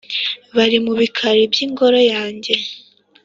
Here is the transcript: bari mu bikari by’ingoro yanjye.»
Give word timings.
bari 0.55 0.77
mu 0.85 0.93
bikari 0.99 1.43
by’ingoro 1.51 1.99
yanjye.» 2.13 2.53